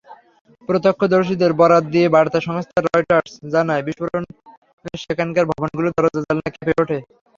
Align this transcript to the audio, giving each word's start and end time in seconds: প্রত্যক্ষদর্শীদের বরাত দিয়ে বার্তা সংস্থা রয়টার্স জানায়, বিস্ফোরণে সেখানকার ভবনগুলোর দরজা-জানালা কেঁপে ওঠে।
প্রত্যক্ষদর্শীদের 0.69 1.51
বরাত 1.53 1.83
দিয়ে 1.85 2.07
বার্তা 2.09 2.39
সংস্থা 2.39 2.79
রয়টার্স 2.81 3.33
জানায়, 3.53 3.83
বিস্ফোরণে 3.83 4.29
সেখানকার 5.03 5.45
ভবনগুলোর 5.51 5.95
দরজা-জানালা 5.97 6.49
কেঁপে 6.53 6.73
ওঠে। 6.81 6.97